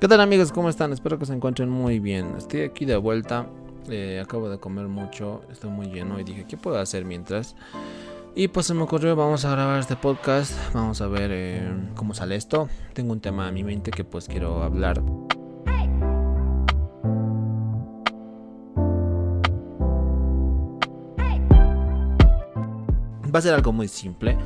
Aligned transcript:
¿Qué 0.00 0.06
tal 0.06 0.20
amigos? 0.20 0.52
¿Cómo 0.52 0.68
están? 0.68 0.92
Espero 0.92 1.18
que 1.18 1.26
se 1.26 1.32
encuentren 1.32 1.68
muy 1.68 1.98
bien. 1.98 2.36
Estoy 2.38 2.60
aquí 2.60 2.84
de 2.84 2.96
vuelta. 2.96 3.48
Eh, 3.88 4.22
acabo 4.22 4.48
de 4.48 4.56
comer 4.58 4.86
mucho. 4.86 5.42
Estoy 5.50 5.70
muy 5.70 5.88
lleno 5.88 6.20
y 6.20 6.22
dije, 6.22 6.44
¿qué 6.46 6.56
puedo 6.56 6.78
hacer 6.78 7.04
mientras? 7.04 7.56
Y 8.36 8.46
pues 8.46 8.66
se 8.66 8.74
me 8.74 8.82
ocurrió, 8.82 9.16
vamos 9.16 9.44
a 9.44 9.50
grabar 9.50 9.80
este 9.80 9.96
podcast. 9.96 10.52
Vamos 10.72 11.00
a 11.00 11.08
ver 11.08 11.30
eh, 11.32 11.68
cómo 11.96 12.14
sale 12.14 12.36
esto. 12.36 12.68
Tengo 12.92 13.12
un 13.12 13.18
tema 13.18 13.48
en 13.48 13.54
mi 13.54 13.64
mente 13.64 13.90
que 13.90 14.04
pues 14.04 14.28
quiero 14.28 14.62
hablar. 14.62 15.02
Va 23.34 23.38
a 23.40 23.42
ser 23.42 23.52
algo 23.52 23.72
muy 23.72 23.88
simple. 23.88 24.38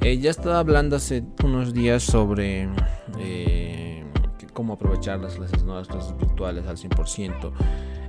Eh, 0.00 0.16
ya 0.16 0.30
estaba 0.30 0.60
hablando 0.60 0.96
hace 0.96 1.24
unos 1.42 1.74
días 1.74 2.02
sobre 2.02 2.70
cómo 4.54 4.74
aprovechar 4.74 5.20
las 5.20 5.34
clases, 5.34 5.62
nuevas 5.64 5.88
clases 5.88 6.16
virtuales 6.16 6.66
al 6.66 6.78
100%. 6.78 7.52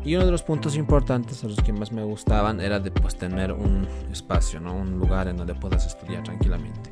Y 0.06 0.16
uno 0.16 0.26
de 0.26 0.32
los 0.32 0.44
puntos 0.44 0.76
importantes 0.76 1.44
a 1.44 1.48
los 1.48 1.58
que 1.58 1.74
más 1.74 1.92
me 1.92 2.04
gustaban 2.04 2.62
era 2.62 2.80
de 2.80 2.92
pues, 2.92 3.18
tener 3.18 3.52
un 3.52 3.88
espacio, 4.12 4.60
¿no? 4.60 4.76
un 4.76 5.00
lugar 5.00 5.28
en 5.28 5.36
donde 5.36 5.56
puedas 5.56 5.86
estudiar 5.88 6.24
tranquilamente. 6.24 6.92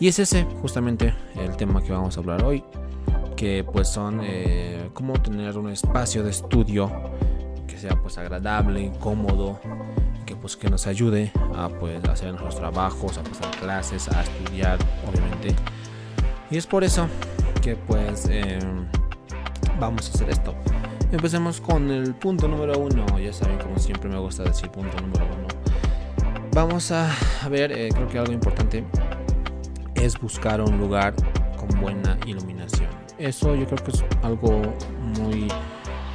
Y 0.00 0.08
es 0.08 0.18
ese 0.18 0.44
justamente 0.60 1.14
el 1.36 1.56
tema 1.56 1.82
que 1.82 1.92
vamos 1.92 2.16
a 2.16 2.20
hablar 2.20 2.44
hoy, 2.44 2.64
que 3.36 3.64
pues 3.64 3.88
son 3.88 4.20
eh, 4.22 4.90
cómo 4.92 5.14
tener 5.14 5.56
un 5.56 5.70
espacio 5.70 6.24
de 6.24 6.30
estudio 6.30 6.90
que 7.68 7.78
sea 7.78 8.00
pues 8.02 8.18
agradable, 8.18 8.92
cómodo, 8.98 9.60
que 10.26 10.34
pues 10.34 10.56
que 10.56 10.68
nos 10.68 10.88
ayude 10.88 11.32
a 11.54 11.68
pues 11.68 12.04
hacer 12.04 12.30
nuestros 12.30 12.56
trabajos, 12.56 13.18
a 13.18 13.22
pasar 13.22 13.50
clases, 13.60 14.08
a 14.08 14.22
estudiar, 14.22 14.78
obviamente. 15.08 15.54
Y 16.50 16.56
es 16.56 16.66
por 16.66 16.82
eso 16.82 17.08
pues 17.76 18.26
em, 18.30 18.86
vamos 19.80 20.08
a 20.08 20.14
hacer 20.14 20.30
esto. 20.30 20.54
Empecemos 21.10 21.60
con 21.60 21.90
el 21.90 22.14
punto 22.14 22.48
número 22.48 22.78
uno. 22.78 23.18
Ya 23.18 23.32
saben, 23.32 23.58
como 23.58 23.78
siempre 23.78 24.10
me 24.10 24.18
gusta 24.18 24.42
decir 24.42 24.70
punto 24.70 25.00
número 25.00 25.24
uno. 25.26 25.48
Vamos 26.52 26.90
a, 26.90 27.10
ver, 27.48 27.72
eh, 27.72 27.88
creo 27.92 28.08
que 28.08 28.18
algo 28.18 28.32
importante 28.32 28.84
es 29.94 30.18
buscar 30.20 30.60
un 30.60 30.78
lugar 30.78 31.14
con 31.56 31.80
buena 31.80 32.18
iluminación. 32.26 32.88
Eso 33.18 33.54
yo 33.54 33.66
creo 33.66 33.84
que 33.84 33.90
es 33.92 34.04
algo 34.22 34.62
muy 35.18 35.48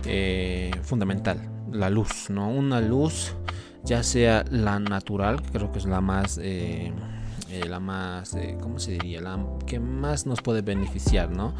eh, 0.05 0.71
fundamental. 0.81 1.39
La 1.71 1.89
luz, 1.89 2.29
¿no? 2.29 2.49
Una 2.49 2.81
luz, 2.81 3.35
ya 3.83 4.03
sea 4.03 4.43
la 4.49 4.79
natural, 4.79 5.41
creo 5.51 5.71
que 5.71 5.79
es 5.79 5.85
la 5.85 6.01
más... 6.01 6.39
Eh, 6.41 6.91
eh, 7.53 7.69
la 7.69 7.79
más, 7.79 8.33
eh, 8.33 8.57
¿cómo 8.59 8.79
se 8.79 8.93
diría? 8.93 9.21
La 9.21 9.37
que 9.67 9.79
más 9.79 10.25
nos 10.25 10.41
puede 10.41 10.63
beneficiar, 10.63 11.29
¿no? 11.29 11.53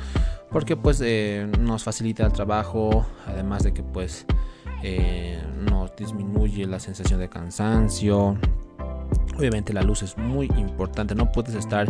Porque 0.50 0.76
pues 0.76 1.00
eh, 1.06 1.48
nos 1.60 1.84
facilita 1.84 2.26
el 2.26 2.34
trabajo, 2.34 3.06
además 3.28 3.62
de 3.62 3.76
que 3.76 3.84
pues 3.84 4.26
nos 5.70 5.96
disminuye 5.96 6.66
la 6.66 6.80
sensación 6.80 7.20
de 7.20 7.30
cansancio. 7.30 8.38
Obviamente 9.38 9.72
la 9.72 9.84
luz 9.84 10.02
es 10.02 10.18
muy 10.18 10.48
importante, 10.58 11.14
no 11.14 11.32
puedes 11.32 11.54
estar 11.54 11.88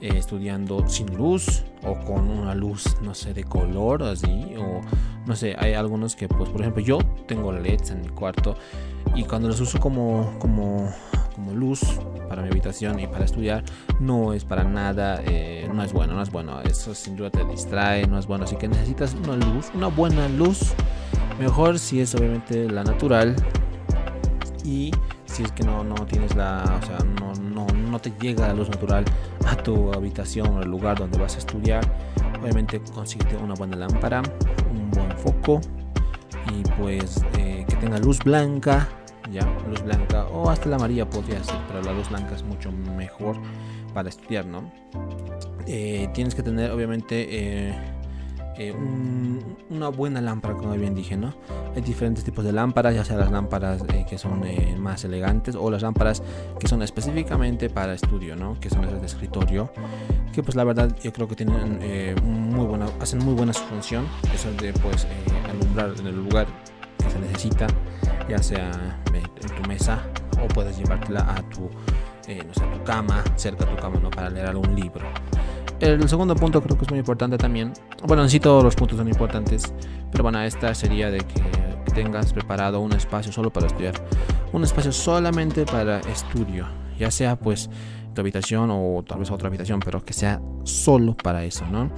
estudiando 0.00 0.86
sin 0.88 1.16
luz 1.16 1.62
o 1.84 1.94
con 2.00 2.28
una 2.28 2.54
luz, 2.54 2.96
no 3.00 3.14
sé, 3.14 3.32
de 3.32 3.44
color 3.44 4.02
así, 4.02 4.54
o 4.58 4.80
no 5.24 5.36
sé, 5.36 5.54
hay 5.56 5.74
algunos 5.74 6.16
que 6.16 6.28
pues 6.28 6.50
por 6.50 6.60
ejemplo 6.60 6.82
yo 6.82 6.98
tengo 7.28 7.52
LEDs 7.52 7.92
en 7.92 8.02
mi 8.02 8.08
cuarto 8.08 8.56
y 9.14 9.22
cuando 9.22 9.48
los 9.48 9.60
uso 9.60 9.78
como, 9.78 10.36
como 10.38 10.90
como 11.36 11.52
luz 11.52 11.80
para 12.28 12.42
mi 12.42 12.48
habitación 12.48 12.98
y 13.00 13.06
para 13.06 13.24
estudiar 13.24 13.64
no 14.00 14.32
es 14.32 14.44
para 14.44 14.64
nada, 14.64 15.20
eh, 15.24 15.68
no 15.72 15.82
es 15.82 15.92
bueno, 15.92 16.14
no 16.14 16.22
es 16.22 16.30
bueno. 16.30 16.60
Eso 16.62 16.94
sin 16.94 17.16
duda 17.16 17.30
te 17.30 17.44
distrae, 17.44 18.06
no 18.06 18.18
es 18.18 18.26
bueno. 18.26 18.44
Así 18.44 18.56
que 18.56 18.68
necesitas 18.68 19.14
una 19.14 19.36
luz, 19.36 19.70
una 19.74 19.88
buena 19.88 20.28
luz. 20.28 20.74
Mejor 21.38 21.78
si 21.78 22.00
es 22.00 22.14
obviamente 22.14 22.68
la 22.68 22.84
natural. 22.84 23.36
Y 24.64 24.90
si 25.26 25.42
es 25.42 25.52
que 25.52 25.62
no, 25.62 25.84
no 25.84 25.94
tienes 26.06 26.34
la, 26.34 26.80
o 26.82 26.86
sea, 26.86 26.98
no, 27.20 27.32
no, 27.34 27.66
no 27.66 27.98
te 27.98 28.12
llega 28.20 28.48
la 28.48 28.54
luz 28.54 28.68
natural 28.68 29.04
a 29.46 29.54
tu 29.56 29.92
habitación 29.92 30.56
o 30.56 30.58
al 30.58 30.68
lugar 30.68 30.98
donde 30.98 31.18
vas 31.18 31.36
a 31.36 31.38
estudiar, 31.38 31.84
obviamente 32.40 32.80
consíguete 32.94 33.36
una 33.36 33.54
buena 33.54 33.76
lámpara, 33.76 34.22
un 34.72 34.90
buen 34.90 35.10
foco 35.18 35.60
y 36.52 36.62
pues 36.80 37.22
eh, 37.38 37.64
que 37.68 37.76
tenga 37.76 37.98
luz 37.98 38.18
blanca 38.20 38.88
ya 39.30 39.42
luz 39.68 39.82
blanca 39.82 40.26
o 40.26 40.48
hasta 40.50 40.68
la 40.68 40.76
amarilla 40.76 41.08
podría 41.08 41.42
ser 41.42 41.56
pero 41.68 41.82
la 41.82 41.92
luz 41.92 42.08
blanca 42.08 42.34
es 42.34 42.42
mucho 42.42 42.70
mejor 42.72 43.36
para 43.94 44.08
estudiar 44.08 44.46
no 44.46 44.70
eh, 45.66 46.08
tienes 46.14 46.34
que 46.34 46.42
tener 46.42 46.70
obviamente 46.70 47.26
eh, 47.28 47.74
eh, 48.58 48.74
una 49.70 49.88
buena 49.88 50.20
lámpara 50.20 50.54
como 50.54 50.72
bien 50.74 50.94
dije 50.94 51.16
no 51.16 51.34
hay 51.74 51.82
diferentes 51.82 52.24
tipos 52.24 52.44
de 52.44 52.52
lámparas 52.52 52.94
ya 52.94 53.04
sea 53.04 53.16
las 53.16 53.30
lámparas 53.30 53.82
que 54.08 54.16
son 54.16 54.42
más 54.78 55.04
elegantes 55.04 55.56
o 55.56 55.70
las 55.70 55.82
lámparas 55.82 56.22
que 56.58 56.68
son 56.68 56.82
específicamente 56.82 57.68
para 57.68 57.94
estudio 57.94 58.36
no 58.36 58.58
que 58.60 58.70
son 58.70 58.84
esas 58.84 59.00
de 59.00 59.06
escritorio 59.06 59.70
que 60.32 60.42
pues 60.42 60.56
la 60.56 60.64
verdad 60.64 60.94
yo 61.02 61.12
creo 61.12 61.28
que 61.28 61.34
tienen 61.34 61.80
muy 62.22 62.64
buena 62.64 62.86
hacen 63.00 63.18
muy 63.18 63.34
buena 63.34 63.52
su 63.52 63.64
función 63.64 64.06
eso 64.34 64.50
de 64.52 64.72
pues 64.74 65.06
alumbrar 65.50 65.92
en 65.98 66.06
el 66.06 66.16
lugar 66.16 66.46
que 66.98 67.10
se 67.10 67.18
necesita 67.18 67.66
ya 68.28 68.38
sea 68.42 68.70
en 69.12 69.62
tu 69.62 69.68
mesa 69.68 70.02
o 70.42 70.48
puedes 70.48 70.76
llevártela 70.78 71.20
a 71.20 71.42
tu, 71.48 71.70
eh, 72.28 72.42
no 72.46 72.54
sé, 72.54 72.60
tu 72.60 72.82
cama, 72.84 73.22
cerca 73.36 73.64
de 73.64 73.74
tu 73.74 73.80
cama, 73.80 73.98
¿no? 74.00 74.10
Para 74.10 74.30
leer 74.30 74.46
algún 74.46 74.74
libro. 74.74 75.06
El 75.80 76.08
segundo 76.08 76.34
punto 76.34 76.62
creo 76.62 76.76
que 76.76 76.84
es 76.84 76.90
muy 76.90 76.98
importante 76.98 77.36
también. 77.36 77.72
Bueno, 78.06 78.22
en 78.22 78.30
sí 78.30 78.40
todos 78.40 78.64
los 78.64 78.74
puntos 78.74 78.96
son 78.96 79.08
importantes, 79.08 79.72
pero 80.10 80.22
bueno, 80.22 80.40
esta 80.40 80.74
sería 80.74 81.10
de 81.10 81.18
que 81.18 81.42
tengas 81.92 82.32
preparado 82.32 82.80
un 82.80 82.92
espacio 82.92 83.32
solo 83.32 83.52
para 83.52 83.66
estudiar. 83.66 83.94
Un 84.52 84.64
espacio 84.64 84.92
solamente 84.92 85.64
para 85.64 86.00
estudio, 86.00 86.66
ya 86.98 87.10
sea 87.10 87.36
pues 87.36 87.70
tu 88.16 88.22
habitación 88.22 88.70
o 88.72 89.04
tal 89.06 89.20
vez 89.20 89.30
otra 89.30 89.46
habitación, 89.46 89.78
pero 89.78 90.04
que 90.04 90.12
sea 90.12 90.40
solo 90.64 91.16
para 91.16 91.44
eso, 91.44 91.64
¿no? 91.66 91.90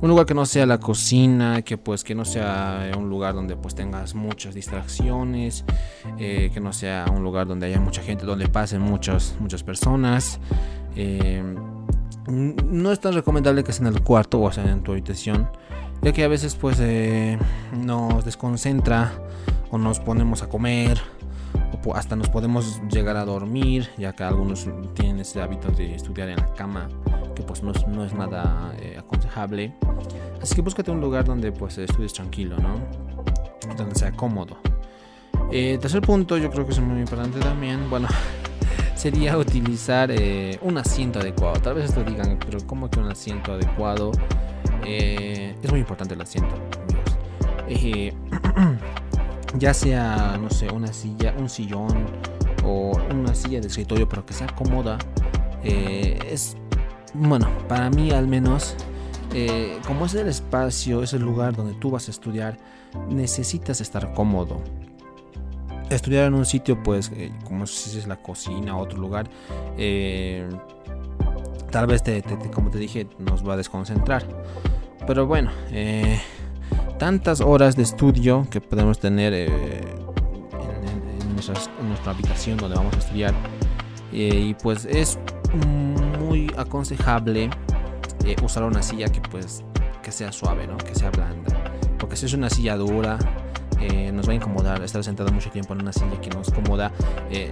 Un 0.00 0.10
lugar 0.10 0.26
que 0.26 0.34
no 0.34 0.44
sea 0.44 0.66
la 0.66 0.78
cocina, 0.78 1.62
que 1.62 1.78
pues 1.78 2.02
que 2.02 2.14
no 2.14 2.24
sea 2.24 2.90
un 2.98 3.08
lugar 3.08 3.34
donde 3.34 3.56
pues 3.56 3.74
tengas 3.74 4.14
muchas 4.14 4.54
distracciones, 4.54 5.64
eh, 6.18 6.50
que 6.52 6.60
no 6.60 6.72
sea 6.72 7.06
un 7.14 7.22
lugar 7.22 7.46
donde 7.46 7.66
haya 7.66 7.80
mucha 7.80 8.02
gente, 8.02 8.26
donde 8.26 8.48
pasen 8.48 8.82
muchas, 8.82 9.36
muchas 9.38 9.62
personas. 9.62 10.40
Eh, 10.96 11.42
no 12.28 12.92
es 12.92 13.00
tan 13.00 13.14
recomendable 13.14 13.62
que 13.62 13.72
sea 13.72 13.86
en 13.86 13.94
el 13.94 14.02
cuarto 14.02 14.40
o 14.40 14.50
sea 14.50 14.64
en 14.70 14.82
tu 14.82 14.92
habitación, 14.92 15.48
ya 16.02 16.12
que 16.12 16.24
a 16.24 16.28
veces 16.28 16.56
pues 16.56 16.78
eh, 16.80 17.38
nos 17.72 18.24
desconcentra 18.24 19.12
o 19.70 19.78
nos 19.78 20.00
ponemos 20.00 20.42
a 20.42 20.48
comer 20.48 21.00
hasta 21.94 22.16
nos 22.16 22.28
podemos 22.28 22.80
llegar 22.90 23.16
a 23.16 23.24
dormir, 23.24 23.88
ya 23.96 24.12
que 24.14 24.24
algunos 24.24 24.66
tienen 24.94 25.20
ese 25.20 25.40
hábito 25.40 25.70
de 25.70 25.94
estudiar 25.94 26.28
en 26.28 26.36
la 26.36 26.52
cama, 26.54 26.88
que 27.34 27.42
pues 27.42 27.62
no 27.62 27.72
es, 27.72 27.86
no 27.86 28.04
es 28.04 28.12
nada 28.14 28.74
eh, 28.80 28.96
aconsejable. 28.98 29.74
Así 30.40 30.54
que 30.54 30.62
búscate 30.62 30.90
un 30.90 31.00
lugar 31.00 31.24
donde 31.24 31.52
pues 31.52 31.78
estudies 31.78 32.12
tranquilo, 32.12 32.56
¿no? 32.58 32.80
Donde 33.76 33.94
sea 33.94 34.12
cómodo. 34.12 34.58
Eh, 35.52 35.78
tercer 35.80 36.00
punto, 36.00 36.36
yo 36.38 36.50
creo 36.50 36.66
que 36.66 36.72
es 36.72 36.80
muy 36.80 37.00
importante 37.00 37.38
también, 37.38 37.88
bueno, 37.88 38.08
sería 38.94 39.36
utilizar 39.38 40.10
eh, 40.10 40.58
un 40.62 40.78
asiento 40.78 41.20
adecuado. 41.20 41.60
Tal 41.60 41.74
vez 41.74 41.86
esto 41.86 42.02
digan, 42.02 42.38
pero 42.44 42.58
¿cómo 42.66 42.90
que 42.90 42.98
un 42.98 43.10
asiento 43.10 43.52
adecuado? 43.52 44.12
es 44.88 45.70
muy 45.70 45.80
importante 45.80 46.14
el 46.14 46.20
asiento, 46.20 46.54
amigos. 47.66 48.16
ya 49.58 49.74
sea, 49.74 50.38
no 50.40 50.50
sé, 50.50 50.70
una 50.70 50.92
silla, 50.92 51.34
un 51.38 51.48
sillón 51.48 52.06
o 52.64 52.92
una 53.10 53.34
silla 53.34 53.60
de 53.60 53.68
escritorio, 53.68 54.08
pero 54.08 54.24
que 54.26 54.32
sea 54.32 54.48
cómoda, 54.48 54.98
eh, 55.62 56.18
es, 56.30 56.56
bueno, 57.14 57.48
para 57.68 57.90
mí 57.90 58.10
al 58.10 58.26
menos, 58.26 58.76
eh, 59.32 59.78
como 59.86 60.06
es 60.06 60.14
el 60.14 60.28
espacio, 60.28 61.02
es 61.02 61.12
el 61.12 61.22
lugar 61.22 61.56
donde 61.56 61.74
tú 61.74 61.90
vas 61.90 62.08
a 62.08 62.10
estudiar, 62.10 62.58
necesitas 63.08 63.80
estar 63.80 64.12
cómodo. 64.14 64.60
Estudiar 65.90 66.24
en 66.24 66.34
un 66.34 66.44
sitio, 66.44 66.82
pues, 66.82 67.12
eh, 67.14 67.32
como 67.44 67.66
si 67.66 67.96
es 67.96 68.06
la 68.08 68.16
cocina 68.16 68.76
o 68.76 68.80
otro 68.80 68.98
lugar, 68.98 69.30
tal 71.70 71.86
vez, 71.86 72.02
te, 72.02 72.22
como 72.52 72.70
te 72.70 72.78
dije, 72.78 73.06
nos 73.18 73.46
va 73.46 73.54
a 73.54 73.56
desconcentrar. 73.56 74.26
Pero 75.06 75.26
bueno, 75.26 75.52
tantas 76.98 77.40
horas 77.40 77.76
de 77.76 77.82
estudio 77.82 78.46
que 78.50 78.60
podemos 78.60 78.98
tener 78.98 79.32
eh, 79.34 79.46
en, 79.46 81.34
nuestra 81.34 82.12
habitación 82.12 82.56
donde 82.58 82.76
vamos 82.76 82.94
a 82.94 82.98
estudiar. 82.98 83.34
Eh, 84.12 84.48
y 84.48 84.54
pues 84.54 84.84
es 84.84 85.18
muy 85.66 86.50
aconsejable 86.56 87.50
eh, 88.24 88.36
usar 88.42 88.64
una 88.64 88.82
silla 88.82 89.08
que 89.08 89.20
pues 89.20 89.64
que 90.02 90.12
sea 90.12 90.32
suave, 90.32 90.66
¿no? 90.66 90.76
que 90.78 90.94
sea 90.94 91.10
blanda. 91.10 91.52
Porque 91.98 92.16
si 92.16 92.26
es 92.26 92.32
una 92.32 92.50
silla 92.50 92.76
dura, 92.76 93.18
nos 94.12 94.26
va 94.26 94.32
a 94.32 94.34
incomodar 94.34 94.82
estar 94.82 95.04
sentado 95.04 95.30
mucho 95.32 95.50
tiempo 95.50 95.74
en 95.74 95.82
una 95.82 95.92
silla 95.92 96.20
que 96.20 96.30
nos 96.30 96.50
cómoda. 96.50 96.92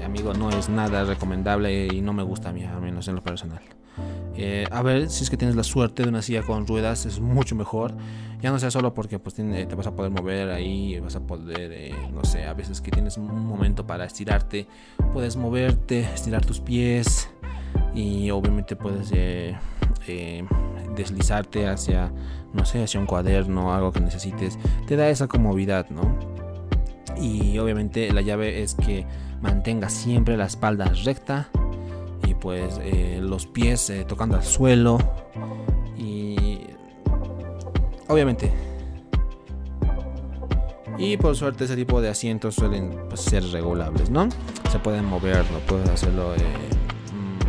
amigo, 0.04 0.32
no 0.34 0.50
es 0.50 0.68
nada 0.68 1.04
recomendable 1.04 1.86
y 1.86 2.00
no 2.00 2.12
me 2.12 2.22
gusta 2.22 2.50
a 2.50 2.52
mí, 2.52 2.64
al 2.64 2.80
menos 2.80 3.08
en 3.08 3.16
lo 3.16 3.22
personal. 3.22 3.60
Eh, 4.36 4.66
a 4.70 4.82
ver 4.82 5.10
si 5.10 5.22
es 5.22 5.30
que 5.30 5.36
tienes 5.36 5.56
la 5.56 5.62
suerte 5.62 6.02
de 6.02 6.08
una 6.08 6.22
silla 6.22 6.42
con 6.42 6.66
ruedas, 6.66 7.06
es 7.06 7.20
mucho 7.20 7.54
mejor. 7.54 7.94
Ya 8.42 8.50
no 8.50 8.58
sea 8.58 8.70
solo 8.70 8.92
porque 8.92 9.18
pues, 9.18 9.34
te 9.34 9.74
vas 9.74 9.86
a 9.86 9.94
poder 9.94 10.10
mover 10.10 10.50
ahí, 10.50 10.98
vas 11.00 11.16
a 11.16 11.20
poder, 11.20 11.72
eh, 11.72 11.94
no 12.12 12.24
sé, 12.24 12.44
a 12.44 12.52
veces 12.52 12.80
que 12.80 12.90
tienes 12.90 13.16
un 13.16 13.46
momento 13.46 13.86
para 13.86 14.04
estirarte, 14.04 14.66
puedes 15.12 15.36
moverte, 15.36 16.00
estirar 16.00 16.44
tus 16.44 16.60
pies 16.60 17.30
y 17.94 18.30
obviamente 18.30 18.76
puedes 18.76 19.10
eh, 19.12 19.56
deslizarte 20.94 21.68
hacia, 21.68 22.12
no 22.52 22.66
sé, 22.66 22.82
hacia 22.82 23.00
un 23.00 23.06
cuaderno, 23.06 23.72
algo 23.72 23.92
que 23.92 24.00
necesites. 24.00 24.58
Te 24.86 24.96
da 24.96 25.08
esa 25.08 25.26
comodidad, 25.26 25.88
¿no? 25.88 26.18
Y 27.18 27.56
obviamente 27.58 28.12
la 28.12 28.20
llave 28.20 28.62
es 28.62 28.74
que 28.74 29.06
mantenga 29.40 29.88
siempre 29.88 30.36
la 30.36 30.46
espalda 30.46 30.92
recta 31.04 31.48
pues 32.40 32.78
eh, 32.82 33.18
los 33.22 33.46
pies 33.46 33.90
eh, 33.90 34.04
tocando 34.04 34.36
al 34.36 34.44
suelo 34.44 34.98
y 35.96 36.60
obviamente. 38.08 38.52
Y 40.96 41.16
por 41.16 41.34
suerte 41.34 41.64
ese 41.64 41.74
tipo 41.74 42.00
de 42.00 42.08
asientos 42.08 42.54
suelen 42.54 42.96
pues, 43.08 43.20
ser 43.20 43.44
regulables 43.50 44.10
no 44.10 44.28
se 44.70 44.78
pueden 44.78 45.04
mover 45.04 45.44
no 45.50 45.58
puedes 45.66 45.88
hacerlo 45.88 46.34
eh, 46.36 46.40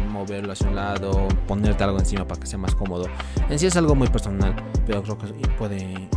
moverlo 0.10 0.54
hacia 0.54 0.68
un 0.68 0.76
lado 0.76 1.28
ponerte 1.48 1.84
algo 1.84 2.00
encima 2.00 2.26
para 2.28 2.40
que 2.40 2.48
sea 2.48 2.58
más 2.58 2.74
cómodo. 2.74 3.06
En 3.50 3.60
sí 3.60 3.68
es 3.68 3.76
algo 3.76 3.94
muy 3.94 4.08
personal 4.08 4.56
pero 4.88 5.04
creo 5.04 5.18
que 5.18 5.28
puede 5.60 6.10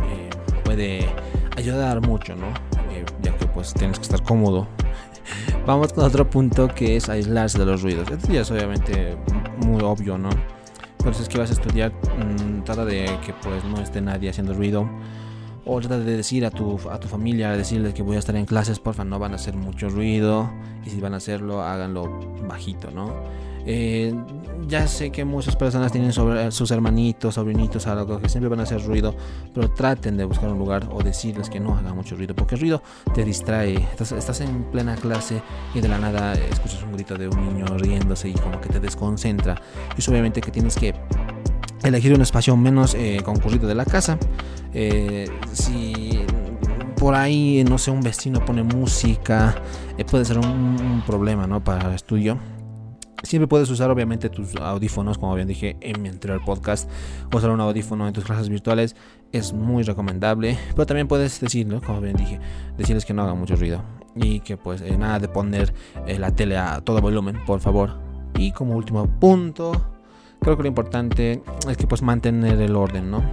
puede 0.63 1.07
ayudar 1.55 2.01
mucho 2.01 2.35
no 2.35 2.47
ya 3.21 3.35
que 3.37 3.45
pues 3.45 3.73
tienes 3.73 3.97
que 3.97 4.03
estar 4.03 4.23
cómodo 4.23 4.67
Vamos 5.69 5.93
con 5.93 6.03
otro 6.03 6.27
punto 6.27 6.67
que 6.67 6.95
es 6.95 7.09
aislarse 7.09 7.59
de 7.59 7.65
los 7.65 7.83
ruidos. 7.83 8.09
Esto 8.09 8.33
ya 8.33 8.41
es 8.41 8.49
obviamente 8.49 9.15
muy 9.67 9.83
obvio, 9.83 10.17
¿no? 10.17 10.31
Pero 10.97 11.13
si 11.13 11.21
es 11.21 11.29
que 11.29 11.37
vas 11.37 11.51
a 11.51 11.53
estudiar, 11.53 11.91
mm, 11.91 12.63
trata 12.63 12.85
de 12.85 13.05
que 13.23 13.33
pues 13.33 13.63
no 13.65 13.79
esté 13.79 14.01
nadie 14.01 14.31
haciendo 14.31 14.55
ruido. 14.55 14.89
O 15.65 15.79
trata 15.79 15.99
de 15.99 16.17
decir 16.17 16.43
a 16.43 16.49
tu, 16.49 16.79
a 16.89 16.99
tu 16.99 17.07
familia, 17.07 17.51
decirles 17.51 17.93
que 17.93 18.01
voy 18.01 18.15
a 18.15 18.19
estar 18.19 18.35
en 18.35 18.45
clases, 18.45 18.79
porfa, 18.79 19.03
no 19.03 19.19
van 19.19 19.33
a 19.33 19.35
hacer 19.35 19.53
mucho 19.53 19.89
ruido. 19.89 20.49
Y 20.87 20.89
si 20.89 20.99
van 20.99 21.13
a 21.13 21.17
hacerlo, 21.17 21.61
háganlo 21.61 22.19
bajito, 22.47 22.89
¿no? 22.89 23.13
Eh, 23.65 24.13
ya 24.67 24.87
sé 24.87 25.11
que 25.11 25.25
muchas 25.25 25.55
personas 25.55 25.91
tienen 25.91 26.13
sobre 26.13 26.51
sus 26.51 26.71
hermanitos, 26.71 27.35
sobrinitos, 27.35 27.87
algo 27.87 28.19
que 28.19 28.29
siempre 28.29 28.49
van 28.49 28.59
a 28.59 28.63
hacer 28.63 28.83
ruido, 28.83 29.15
pero 29.53 29.69
traten 29.71 30.17
de 30.17 30.25
buscar 30.25 30.49
un 30.49 30.59
lugar 30.59 30.87
o 30.91 31.01
decirles 31.01 31.49
que 31.49 31.59
no 31.59 31.75
hagan 31.75 31.95
mucho 31.95 32.15
ruido, 32.15 32.35
porque 32.35 32.55
el 32.55 32.61
ruido 32.61 32.83
te 33.13 33.23
distrae. 33.23 33.75
Estás, 33.75 34.11
estás 34.11 34.41
en 34.41 34.63
plena 34.65 34.95
clase 34.95 35.41
y 35.73 35.81
de 35.81 35.87
la 35.87 35.97
nada 35.97 36.33
escuchas 36.33 36.83
un 36.83 36.93
grito 36.93 37.15
de 37.15 37.27
un 37.27 37.53
niño 37.53 37.65
riéndose 37.77 38.29
y 38.29 38.33
como 38.33 38.61
que 38.61 38.69
te 38.69 38.79
desconcentra. 38.79 39.61
Y 39.97 40.09
obviamente 40.09 40.41
que 40.41 40.51
tienes 40.51 40.75
que 40.75 40.93
elegir 41.83 42.13
un 42.13 42.21
espacio 42.21 42.55
menos 42.55 42.93
eh, 42.95 43.21
concurrido 43.23 43.67
de 43.67 43.75
la 43.75 43.85
casa. 43.85 44.17
Eh, 44.73 45.29
si 45.51 46.19
por 46.95 47.15
ahí, 47.15 47.63
no 47.67 47.77
sé, 47.77 47.91
un 47.91 48.01
vecino 48.01 48.43
pone 48.45 48.61
música, 48.61 49.55
puede 50.09 50.25
ser 50.25 50.37
un, 50.37 50.45
un 50.45 51.03
problema, 51.05 51.47
¿no? 51.47 51.63
Para 51.63 51.87
el 51.87 51.95
estudio 51.95 52.37
Siempre 53.23 53.47
puedes 53.47 53.69
usar 53.69 53.91
obviamente 53.91 54.29
tus 54.29 54.55
audífonos, 54.55 55.17
como 55.17 55.35
bien 55.35 55.47
dije 55.47 55.75
en 55.81 56.01
mi 56.01 56.09
anterior 56.09 56.43
podcast, 56.43 56.89
usar 57.33 57.49
un 57.49 57.59
audífono 57.59 58.07
en 58.07 58.13
tus 58.13 58.23
clases 58.23 58.49
virtuales 58.49 58.95
es 59.31 59.53
muy 59.53 59.83
recomendable, 59.83 60.57
pero 60.71 60.85
también 60.85 61.07
puedes 61.07 61.39
decirlo, 61.39 61.81
como 61.81 62.01
bien 62.01 62.15
dije, 62.15 62.39
decirles 62.77 63.05
que 63.05 63.13
no 63.13 63.23
hagan 63.23 63.37
mucho 63.37 63.55
ruido 63.55 63.83
y 64.15 64.39
que 64.39 64.57
pues 64.57 64.81
eh, 64.81 64.97
nada 64.97 65.19
de 65.19 65.27
poner 65.27 65.73
eh, 66.07 66.17
la 66.17 66.31
tele 66.31 66.57
a 66.57 66.81
todo 66.81 67.01
volumen, 67.01 67.37
por 67.45 67.59
favor. 67.59 67.97
Y 68.37 68.51
como 68.51 68.75
último 68.75 69.05
punto, 69.19 69.71
creo 70.39 70.55
que 70.55 70.63
lo 70.63 70.67
importante 70.69 71.41
es 71.69 71.77
que 71.77 71.87
pues 71.87 72.01
mantener 72.01 72.59
el 72.61 72.75
orden, 72.75 73.11
¿no? 73.11 73.23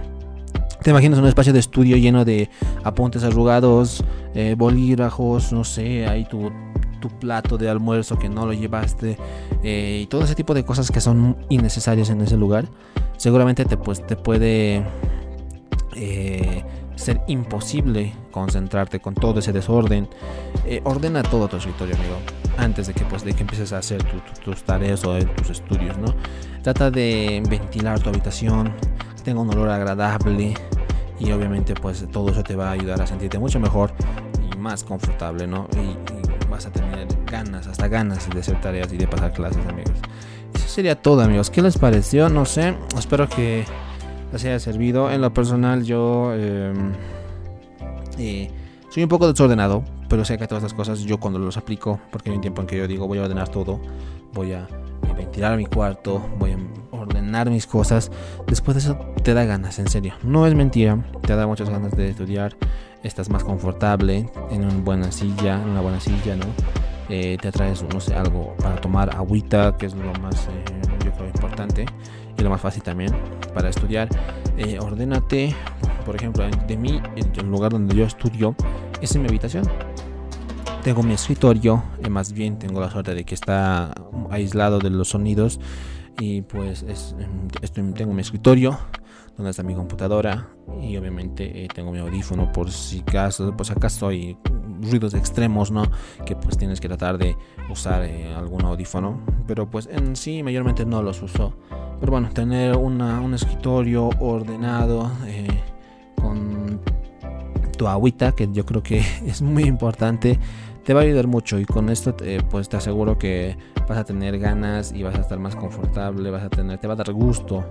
Te 0.83 0.91
imaginas 0.91 1.19
un 1.19 1.27
espacio 1.27 1.53
de 1.53 1.59
estudio 1.59 1.97
lleno 1.97 2.23
de 2.23 2.49
apuntes 2.83 3.23
arrugados, 3.23 4.03
eh, 4.35 4.55
bolígrafos, 4.57 5.51
no 5.51 5.63
sé, 5.63 6.07
ahí 6.07 6.25
tu 6.25 6.51
tu 6.99 7.09
plato 7.09 7.57
de 7.57 7.69
almuerzo 7.69 8.17
que 8.17 8.29
no 8.29 8.45
lo 8.45 8.53
llevaste 8.53 9.17
eh, 9.63 10.01
y 10.03 10.07
todo 10.07 10.23
ese 10.23 10.35
tipo 10.35 10.53
de 10.53 10.65
cosas 10.65 10.91
que 10.91 11.01
son 11.01 11.37
innecesarias 11.49 12.09
en 12.09 12.21
ese 12.21 12.37
lugar, 12.37 12.65
seguramente 13.17 13.65
te, 13.65 13.77
pues, 13.77 14.05
te 14.05 14.15
puede 14.15 14.83
eh, 15.95 16.63
ser 16.95 17.21
imposible 17.27 18.13
concentrarte 18.31 18.99
con 18.99 19.13
todo 19.13 19.39
ese 19.39 19.53
desorden. 19.53 20.07
Eh, 20.65 20.81
ordena 20.83 21.23
todo 21.23 21.47
tu 21.47 21.57
escritorio, 21.57 21.95
amigo, 21.95 22.15
antes 22.57 22.87
de 22.87 22.93
que, 22.93 23.05
pues, 23.05 23.23
de 23.23 23.33
que 23.33 23.41
empieces 23.41 23.73
a 23.73 23.79
hacer 23.79 24.03
tus 24.43 24.63
tareas 24.63 25.03
o 25.05 25.17
tus 25.19 25.49
estudios, 25.49 25.97
¿no? 25.97 26.13
Trata 26.63 26.91
de 26.91 27.41
ventilar 27.49 27.99
tu 27.99 28.09
habitación, 28.09 28.73
tenga 29.23 29.41
un 29.41 29.49
olor 29.49 29.69
agradable 29.69 30.53
y 31.19 31.31
obviamente 31.31 31.73
pues 31.73 32.05
todo 32.11 32.31
eso 32.31 32.43
te 32.43 32.55
va 32.55 32.69
a 32.69 32.71
ayudar 32.71 33.01
a 33.01 33.07
sentirte 33.07 33.39
mucho 33.39 33.59
mejor 33.59 33.91
y 34.51 34.57
más 34.57 34.83
confortable, 34.83 35.47
¿no? 35.47 35.67
Vas 36.57 36.65
a 36.65 36.71
tener 36.71 37.07
ganas, 37.31 37.67
hasta 37.67 37.87
ganas 37.87 38.27
de 38.31 38.39
hacer 38.39 38.59
tareas 38.59 38.91
y 38.91 38.97
de 38.97 39.07
pasar 39.07 39.31
clases, 39.31 39.63
amigos. 39.67 39.93
Eso 40.55 40.67
sería 40.67 40.99
todo, 40.99 41.21
amigos. 41.21 41.51
¿Qué 41.51 41.61
les 41.61 41.77
pareció? 41.77 42.29
No 42.29 42.45
sé. 42.45 42.75
Espero 42.97 43.29
que 43.29 43.63
les 44.31 44.43
haya 44.43 44.59
servido. 44.59 45.11
En 45.11 45.21
lo 45.21 45.31
personal, 45.31 45.83
yo 45.83 46.33
em, 46.33 46.93
eh, 48.17 48.49
soy 48.89 49.03
un 49.03 49.09
poco 49.09 49.31
desordenado, 49.31 49.83
pero 50.09 50.25
sé 50.25 50.39
que 50.39 50.47
todas 50.47 50.63
las 50.63 50.73
cosas 50.73 51.01
yo 51.01 51.19
cuando 51.19 51.37
los 51.37 51.57
aplico, 51.57 51.99
porque 52.11 52.31
hay 52.31 52.35
un 52.35 52.41
tiempo 52.41 52.61
en 52.61 52.67
que 52.67 52.77
yo 52.77 52.87
digo 52.87 53.07
voy 53.07 53.19
a 53.19 53.23
ordenar 53.23 53.49
todo, 53.49 53.79
voy 54.33 54.53
a 54.53 54.67
ventilar 55.15 55.57
mi 55.57 55.67
cuarto, 55.67 56.27
voy 56.39 56.53
a 56.53 56.57
ordenar 56.89 57.51
mis 57.51 57.67
cosas. 57.67 58.11
Después 58.47 58.73
de 58.73 58.79
eso 58.79 58.97
te 59.21 59.35
da 59.35 59.45
ganas, 59.45 59.77
en 59.77 59.89
serio. 59.89 60.15
No 60.23 60.47
es 60.47 60.55
mentira, 60.55 61.05
te 61.21 61.35
da 61.35 61.45
muchas 61.45 61.69
ganas 61.69 61.95
de 61.95 62.09
estudiar 62.09 62.57
estás 63.03 63.29
más 63.29 63.43
confortable 63.43 64.29
en 64.51 64.63
una 64.63 64.77
buena 64.77 65.11
silla, 65.11 65.61
en 65.61 65.69
una 65.69 65.81
buena 65.81 65.99
silla, 65.99 66.35
¿no? 66.35 66.45
Eh, 67.09 67.37
te 67.41 67.47
atraes, 67.47 67.83
no 67.93 67.99
sé, 68.01 68.15
algo 68.15 68.55
para 68.57 68.75
tomar 68.81 69.15
agüita, 69.15 69.77
que 69.77 69.85
es 69.85 69.95
lo 69.95 70.11
más, 70.19 70.47
eh, 70.47 70.63
yo 71.05 71.11
creo, 71.13 71.27
importante 71.27 71.85
y 72.37 72.41
lo 72.41 72.49
más 72.49 72.59
fácil 72.59 72.83
también 72.83 73.15
para 73.53 73.69
estudiar. 73.69 74.09
Eh, 74.57 74.77
ordénate, 74.79 75.55
por 76.05 76.15
ejemplo, 76.15 76.45
de 76.67 76.77
mí, 76.77 77.01
el 77.15 77.47
lugar 77.47 77.71
donde 77.71 77.95
yo 77.95 78.05
estudio 78.05 78.55
es 79.01 79.15
en 79.15 79.21
mi 79.21 79.29
habitación. 79.29 79.63
Tengo 80.83 81.03
mi 81.03 81.13
escritorio, 81.13 81.83
más 82.09 82.33
bien 82.33 82.59
tengo 82.59 82.79
la 82.79 82.89
suerte 82.89 83.13
de 83.13 83.25
que 83.25 83.35
está 83.35 83.93
aislado 84.29 84.79
de 84.79 84.89
los 84.89 85.09
sonidos 85.09 85.59
y 86.19 86.41
pues 86.43 86.83
es, 86.83 87.15
tengo 87.93 88.13
mi 88.13 88.21
escritorio 88.21 88.79
donde 89.37 89.51
está 89.51 89.63
mi 89.63 89.75
computadora 89.75 90.49
y 90.81 90.97
obviamente 90.97 91.63
eh, 91.63 91.67
tengo 91.73 91.91
mi 91.91 91.99
audífono 91.99 92.51
por 92.51 92.71
si 92.71 92.99
acaso, 92.99 93.53
pues 93.55 93.71
acaso 93.71 94.07
hay 94.07 94.37
ruidos 94.81 95.13
extremos, 95.13 95.71
¿no? 95.71 95.83
Que 96.25 96.35
pues 96.35 96.57
tienes 96.57 96.81
que 96.81 96.87
tratar 96.87 97.17
de 97.17 97.37
usar 97.69 98.03
eh, 98.03 98.33
algún 98.33 98.63
audífono, 98.65 99.21
pero 99.45 99.69
pues 99.69 99.87
en 99.91 100.15
sí 100.15 100.43
mayormente 100.43 100.85
no 100.85 101.01
los 101.03 101.21
uso. 101.21 101.53
Pero 101.99 102.11
bueno, 102.11 102.29
tener 102.31 102.75
un 102.75 103.33
escritorio 103.33 104.09
ordenado 104.19 105.11
eh, 105.25 105.47
con 106.21 106.79
tu 107.77 107.87
agüita, 107.87 108.33
que 108.33 108.49
yo 108.51 108.65
creo 108.65 108.83
que 108.83 108.99
es 109.25 109.41
muy 109.41 109.63
importante, 109.63 110.39
te 110.83 110.93
va 110.93 111.01
a 111.01 111.03
ayudar 111.03 111.27
mucho 111.27 111.59
y 111.59 111.65
con 111.65 111.89
esto 111.89 112.15
pues 112.49 112.69
te 112.69 112.77
aseguro 112.77 113.17
que 113.17 113.57
vas 113.89 113.97
a 113.97 114.03
tener 114.03 114.39
ganas 114.39 114.93
y 114.93 115.03
vas 115.03 115.15
a 115.15 115.21
estar 115.21 115.37
más 115.37 115.55
confortable, 115.55 116.31
vas 116.31 116.43
a 116.43 116.49
tener, 116.49 116.79
te 116.79 116.87
va 116.87 116.93
a 116.93 116.97
dar 116.97 117.11
gusto, 117.11 117.65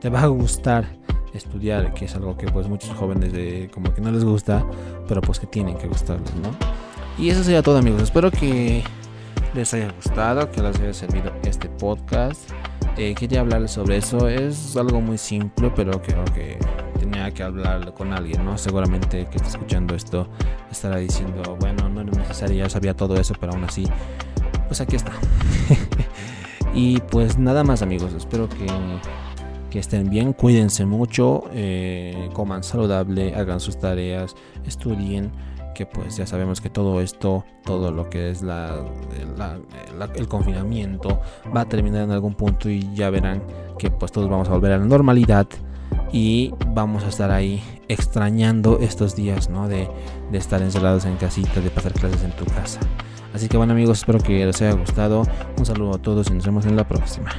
te 0.00 0.10
va 0.10 0.22
a 0.22 0.26
gustar 0.26 0.86
estudiar, 1.34 1.94
que 1.94 2.06
es 2.06 2.14
algo 2.14 2.36
que 2.36 2.46
pues 2.46 2.68
muchos 2.68 2.90
jóvenes 2.96 3.32
de, 3.32 3.70
como 3.72 3.92
que 3.92 4.00
no 4.00 4.10
les 4.10 4.24
gusta, 4.24 4.64
pero 5.06 5.20
pues 5.20 5.38
que 5.38 5.46
tienen 5.46 5.76
que 5.76 5.86
gustarles, 5.86 6.34
¿no? 6.36 6.50
Y 7.18 7.30
eso 7.30 7.42
sería 7.42 7.62
todo 7.62 7.78
amigos, 7.78 8.02
espero 8.02 8.30
que 8.30 8.82
les 9.54 9.74
haya 9.74 9.90
gustado, 9.92 10.50
que 10.50 10.62
les 10.62 10.78
haya 10.78 10.94
servido 10.94 11.32
este 11.42 11.68
podcast. 11.68 12.50
Eh, 12.96 13.14
quería 13.14 13.40
hablarles 13.40 13.72
sobre 13.72 13.96
eso, 13.96 14.28
es 14.28 14.76
algo 14.76 15.00
muy 15.00 15.18
simple, 15.18 15.72
pero 15.74 16.02
creo 16.02 16.24
que 16.26 16.58
tenía 16.98 17.30
que 17.32 17.42
hablar 17.42 17.94
con 17.94 18.12
alguien, 18.12 18.44
¿no? 18.44 18.58
Seguramente 18.58 19.26
que 19.30 19.36
está 19.36 19.48
escuchando 19.48 19.94
esto 19.94 20.28
estará 20.70 20.96
diciendo, 20.96 21.56
bueno, 21.60 21.88
no 21.88 22.00
era 22.00 22.10
necesario, 22.10 22.64
ya 22.64 22.70
sabía 22.70 22.94
todo 22.94 23.16
eso, 23.16 23.34
pero 23.38 23.52
aún 23.52 23.64
así, 23.64 23.84
pues 24.66 24.80
aquí 24.80 24.96
está. 24.96 25.12
y 26.74 27.00
pues 27.00 27.38
nada 27.38 27.64
más 27.64 27.82
amigos, 27.82 28.12
espero 28.14 28.48
que 28.48 28.66
que 29.70 29.78
estén 29.78 30.10
bien, 30.10 30.32
cuídense 30.32 30.84
mucho, 30.84 31.44
eh, 31.52 32.28
coman 32.32 32.62
saludable, 32.62 33.34
hagan 33.34 33.60
sus 33.60 33.78
tareas, 33.78 34.34
estudien, 34.66 35.30
que 35.74 35.86
pues 35.86 36.16
ya 36.16 36.26
sabemos 36.26 36.60
que 36.60 36.70
todo 36.70 37.00
esto, 37.00 37.44
todo 37.64 37.92
lo 37.92 38.10
que 38.10 38.30
es 38.30 38.42
la, 38.42 38.84
el 40.16 40.28
confinamiento 40.28 41.20
va 41.56 41.60
a 41.60 41.68
terminar 41.68 42.02
en 42.02 42.10
algún 42.10 42.34
punto 42.34 42.68
y 42.68 42.92
ya 42.94 43.10
verán 43.10 43.42
que 43.78 43.90
pues 43.90 44.10
todos 44.10 44.28
vamos 44.28 44.48
a 44.48 44.52
volver 44.52 44.72
a 44.72 44.78
la 44.78 44.84
normalidad 44.84 45.46
y 46.12 46.52
vamos 46.68 47.04
a 47.04 47.08
estar 47.08 47.30
ahí 47.30 47.62
extrañando 47.86 48.78
estos 48.80 49.14
días, 49.14 49.50
¿no? 49.50 49.68
De, 49.68 49.88
de 50.32 50.38
estar 50.38 50.62
encerrados 50.62 51.04
en 51.04 51.16
casita, 51.16 51.60
de 51.60 51.70
pasar 51.70 51.92
clases 51.92 52.24
en 52.24 52.32
tu 52.32 52.44
casa. 52.46 52.80
Así 53.32 53.48
que 53.48 53.56
bueno 53.56 53.72
amigos, 53.72 53.98
espero 53.98 54.18
que 54.18 54.44
les 54.44 54.60
haya 54.62 54.72
gustado. 54.72 55.22
Un 55.58 55.66
saludo 55.66 55.94
a 55.94 55.98
todos 55.98 56.28
y 56.30 56.34
nos 56.34 56.44
vemos 56.44 56.66
en 56.66 56.76
la 56.76 56.88
próxima. 56.88 57.30